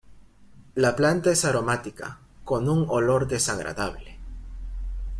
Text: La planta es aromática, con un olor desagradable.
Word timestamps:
La 0.73 0.95
planta 0.95 1.29
es 1.29 1.45
aromática, 1.45 2.17
con 2.43 2.67
un 2.69 2.87
olor 2.89 3.27
desagradable. 3.27 4.17